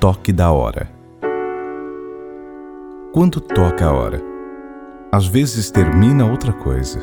toque 0.00 0.32
da 0.32 0.52
hora. 0.52 0.88
Quando 3.12 3.40
toca 3.40 3.84
a 3.86 3.92
hora, 3.92 4.22
às 5.10 5.26
vezes 5.26 5.72
termina 5.72 6.24
outra 6.24 6.52
coisa. 6.52 7.00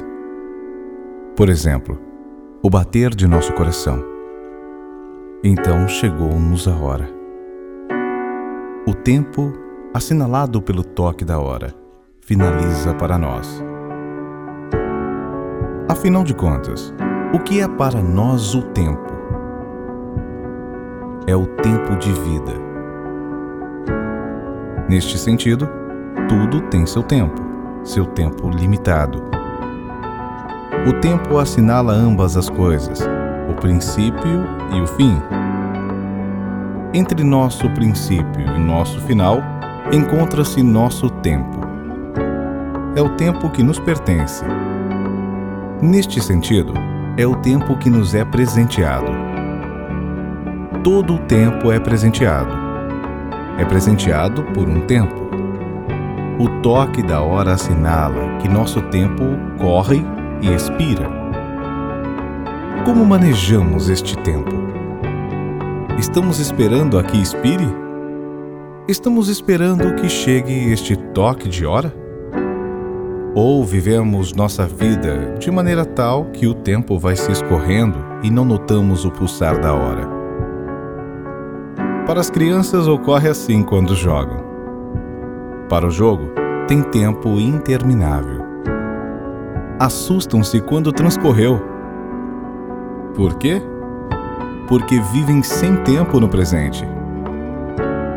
Por 1.36 1.50
exemplo, 1.50 2.00
o 2.64 2.70
bater 2.70 3.14
de 3.14 3.28
nosso 3.28 3.52
coração. 3.54 4.02
Então 5.44 5.88
chegou-nos 5.90 6.70
a 6.70 6.76
hora. 6.76 7.10
O 8.88 8.94
tempo, 8.94 9.52
assinalado 9.94 10.62
pelo 10.62 10.84
toque 10.84 11.26
da 11.26 11.38
hora, 11.38 11.74
finaliza 12.22 12.94
para 12.94 13.18
nós. 13.18 13.62
Afinal 15.90 16.24
de 16.24 16.34
contas, 16.34 16.94
o 17.34 17.40
que 17.40 17.60
é 17.60 17.68
para 17.68 18.02
nós 18.02 18.56
o 18.56 18.62
tempo? 18.62 19.14
É 21.28 21.36
o 21.36 21.46
tempo 21.46 21.98
de 21.98 22.14
vida. 22.14 22.65
Neste 24.88 25.18
sentido, 25.18 25.68
tudo 26.30 26.62
tem 26.70 26.86
seu 26.86 27.02
tempo, 27.02 27.42
seu 27.84 28.06
tempo 28.06 28.50
limitado. 28.50 29.24
O 30.88 30.94
tempo 31.02 31.40
assinala 31.40 31.92
ambas 31.92 32.38
as 32.38 32.50
coisas, 32.50 33.00
o 33.50 33.54
princípio 33.56 34.46
e 34.72 34.82
o 34.82 34.86
fim. 34.86 35.20
Entre 36.94 37.24
nosso 37.24 37.68
princípio 37.72 38.42
e 38.42 38.60
nosso 38.60 39.02
final 39.02 39.42
encontra-se 39.92 40.62
nosso 40.62 41.10
tempo. 41.10 41.60
É 42.96 43.02
o 43.02 43.10
tempo 43.16 43.50
que 43.50 43.64
nos 43.64 43.80
pertence. 43.80 44.46
Neste 45.82 46.22
sentido, 46.22 46.74
é 47.18 47.26
o 47.26 47.36
tempo 47.38 47.76
que 47.78 47.90
nos 47.90 48.14
é 48.14 48.24
presenteado. 48.24 49.12
Todo 50.84 51.16
o 51.16 51.20
tempo 51.20 51.72
é 51.72 51.80
presenteado. 51.80 52.65
É 53.58 53.64
presenteado 53.64 54.44
por 54.54 54.68
um 54.68 54.82
tempo. 54.82 55.16
O 56.38 56.50
toque 56.62 57.02
da 57.02 57.22
hora 57.22 57.54
assinala 57.54 58.38
que 58.42 58.50
nosso 58.50 58.82
tempo 58.84 59.24
corre 59.58 60.04
e 60.42 60.50
expira. 60.50 61.10
Como 62.84 63.06
manejamos 63.06 63.90
este 63.90 64.18
tempo? 64.18 64.52
Estamos 65.98 66.40
esperando 66.40 67.00
a 67.00 67.04
que 67.04 67.18
expire? 67.18 67.68
Estamos 68.88 69.30
esperando 69.30 69.96
que 69.96 70.10
chegue 70.10 70.72
este 70.72 70.98
toque 70.98 71.48
de 71.48 71.66
hora? 71.66 71.94
Ou 73.34 73.64
vivemos 73.64 74.34
nossa 74.34 74.68
vida 74.68 75.36
de 75.40 75.50
maneira 75.50 75.86
tal 75.86 76.26
que 76.26 76.46
o 76.46 76.54
tempo 76.54 77.00
vai 77.00 77.16
se 77.16 77.32
escorrendo 77.32 77.98
e 78.22 78.30
não 78.30 78.44
notamos 78.44 79.06
o 79.06 79.12
pulsar 79.12 79.60
da 79.60 79.74
hora? 79.74 80.15
Para 82.06 82.20
as 82.20 82.30
crianças 82.30 82.88
ocorre 82.88 83.28
assim 83.28 83.64
quando 83.64 83.96
jogam. 83.96 84.38
Para 85.68 85.88
o 85.88 85.90
jogo, 85.90 86.30
tem 86.68 86.84
tempo 86.84 87.40
interminável. 87.40 88.46
Assustam-se 89.80 90.62
quando 90.62 90.92
transcorreu. 90.92 91.60
Por 93.16 93.34
quê? 93.36 93.60
Porque 94.68 95.00
vivem 95.12 95.42
sem 95.42 95.78
tempo 95.78 96.20
no 96.20 96.30
presente. 96.30 96.88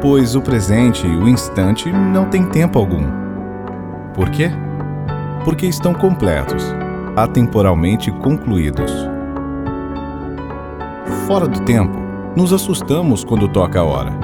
Pois 0.03 0.36
o 0.36 0.42
presente 0.42 1.06
e 1.06 1.16
o 1.16 1.27
instante 1.27 1.91
não 1.91 2.27
têm 2.27 2.44
tempo 2.44 2.78
algum. 2.78 3.06
Por 4.12 4.28
quê? 4.28 4.50
Porque 5.44 5.64
estão 5.64 5.94
completos, 5.94 6.62
atemporalmente 7.16 8.11
concluídos. 8.12 8.92
Fora 11.27 11.48
do 11.48 11.61
tempo, 11.62 12.08
nos 12.39 12.53
assustamos 12.53 13.25
quando 13.25 13.48
toca 13.48 13.81
a 13.81 13.84
hora. 13.84 14.17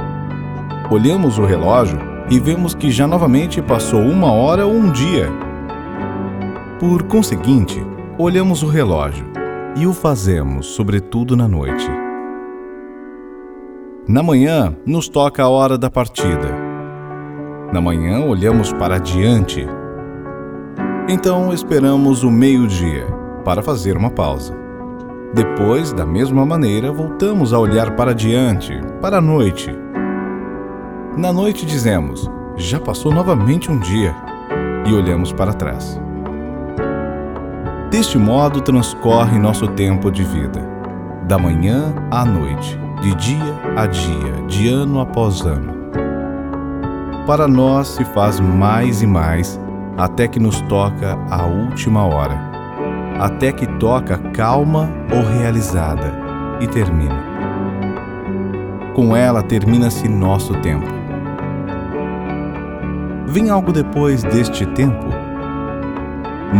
Olhamos 0.88 1.36
o 1.36 1.44
relógio 1.44 1.98
e 2.30 2.38
vemos 2.38 2.72
que 2.72 2.88
já 2.88 3.08
novamente 3.08 3.60
passou 3.60 4.00
uma 4.02 4.30
hora 4.30 4.64
ou 4.64 4.72
um 4.72 4.92
dia. 4.92 5.28
Por 6.78 7.02
conseguinte, 7.02 7.84
olhamos 8.16 8.62
o 8.62 8.68
relógio 8.68 9.26
e 9.76 9.84
o 9.84 9.92
fazemos, 9.92 10.66
sobretudo 10.66 11.36
na 11.36 11.48
noite. 11.48 11.90
Na 14.06 14.22
manhã, 14.22 14.76
nos 14.86 15.08
toca 15.08 15.42
a 15.42 15.48
hora 15.48 15.76
da 15.76 15.90
partida. 15.90 16.54
Na 17.72 17.80
manhã, 17.80 18.20
olhamos 18.20 18.72
para 18.74 18.98
diante. 18.98 19.66
Então, 21.08 21.52
esperamos 21.52 22.22
o 22.22 22.30
meio-dia 22.30 23.06
para 23.44 23.60
fazer 23.60 23.96
uma 23.96 24.10
pausa. 24.10 24.63
Depois, 25.34 25.92
da 25.92 26.06
mesma 26.06 26.46
maneira, 26.46 26.92
voltamos 26.92 27.52
a 27.52 27.58
olhar 27.58 27.96
para 27.96 28.14
diante, 28.14 28.72
para 29.02 29.18
a 29.18 29.20
noite 29.20 29.74
na 31.16 31.32
noite 31.32 31.64
dizemos: 31.64 32.28
já 32.56 32.80
passou 32.80 33.14
novamente 33.14 33.70
um 33.70 33.78
dia, 33.78 34.12
e 34.84 34.92
olhamos 34.92 35.32
para 35.32 35.52
trás. 35.52 36.00
Deste 37.88 38.18
modo 38.18 38.60
transcorre 38.60 39.38
nosso 39.38 39.68
tempo 39.68 40.10
de 40.10 40.24
vida, 40.24 40.60
da 41.28 41.38
manhã 41.38 41.94
à 42.10 42.24
noite, 42.24 42.76
de 43.00 43.14
dia 43.14 43.60
a 43.76 43.86
dia, 43.86 44.32
de 44.48 44.68
ano 44.68 45.00
após 45.00 45.42
ano. 45.42 45.72
Para 47.28 47.46
nós 47.46 47.88
se 47.88 48.04
faz 48.06 48.40
mais 48.40 49.00
e 49.00 49.06
mais 49.06 49.60
até 49.96 50.26
que 50.26 50.40
nos 50.40 50.60
toca 50.62 51.16
a 51.30 51.46
última 51.46 52.04
hora, 52.04 52.36
até 53.18 53.52
que 53.52 53.66
toca 53.78 54.18
calma 54.32 54.88
ou 55.12 55.22
realizada 55.22 56.12
e 56.60 56.66
termina. 56.66 57.22
Com 58.94 59.16
ela 59.16 59.42
termina-se 59.42 60.08
nosso 60.08 60.54
tempo 60.60 61.04
Vem 63.34 63.50
algo 63.50 63.72
depois 63.72 64.22
deste 64.22 64.64
tempo? 64.64 65.06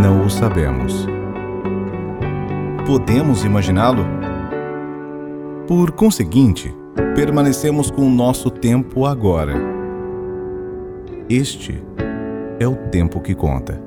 Não 0.02 0.26
o 0.26 0.28
sabemos. 0.28 1.06
Podemos 2.84 3.44
imaginá-lo? 3.44 4.04
Por 5.68 5.92
conseguinte, 5.92 6.74
permanecemos 7.14 7.92
com 7.92 8.02
o 8.04 8.10
nosso 8.10 8.50
tempo 8.50 9.06
agora. 9.06 9.54
Este 11.28 11.80
é 12.58 12.66
o 12.66 12.74
tempo 12.74 13.20
que 13.20 13.36
conta. 13.36 13.80